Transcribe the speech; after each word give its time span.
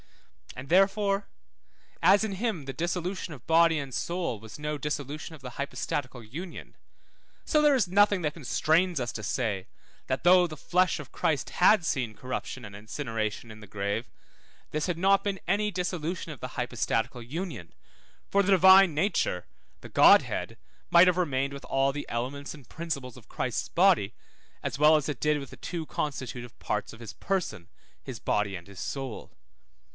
And 0.55 0.67
therefore 0.69 1.27
as 2.01 2.23
in 2.23 2.33
him 2.33 2.65
the 2.65 2.73
dissolution 2.73 3.33
of 3.35 3.45
body 3.47 3.77
and 3.79 3.93
soul 3.93 4.39
was 4.39 4.57
no 4.59 4.77
dissolution 4.77 5.35
of 5.35 5.41
the 5.41 5.51
hypostatical 5.51 6.23
union, 6.23 6.75
so 7.45 7.61
there 7.61 7.75
is 7.75 7.87
nothing 7.87 8.21
that 8.23 8.33
constrains 8.33 8.99
us 8.99 9.11
to 9.13 9.23
say, 9.23 9.67
that 10.07 10.23
though 10.23 10.47
the 10.47 10.57
flesh 10.57 10.99
of 10.99 11.11
Christ 11.11 11.51
had 11.51 11.85
seen 11.85 12.15
corruption 12.15 12.65
and 12.65 12.75
incineration 12.75 13.49
in 13.49 13.59
the 13.59 13.67
grave, 13.67 14.09
this 14.71 14.87
had 14.87 14.97
not 14.97 15.23
been 15.23 15.39
any 15.47 15.71
dissolution 15.71 16.31
of 16.31 16.41
the 16.41 16.55
hypostatical 16.59 17.21
union, 17.21 17.73
for 18.29 18.41
the 18.43 18.51
Divine 18.51 18.93
nature, 18.93 19.45
the 19.81 19.89
Godhead, 19.89 20.57
might 20.89 21.07
have 21.07 21.17
remained 21.17 21.53
with 21.53 21.63
all 21.65 21.93
the 21.93 22.07
elements 22.09 22.53
and 22.53 22.67
principles 22.67 23.17
of 23.17 23.29
Christ's 23.29 23.69
body, 23.69 24.15
as 24.63 24.79
well 24.79 24.95
as 24.95 25.07
it 25.07 25.21
did 25.21 25.39
with 25.39 25.51
the 25.51 25.57
two 25.57 25.85
constitutive 25.85 26.57
parts 26.59 26.91
of 26.91 26.99
his 26.99 27.13
person, 27.13 27.69
his 28.03 28.19
body 28.19 28.55
and 28.55 28.67
his 28.67 28.79
soul. 28.79 29.31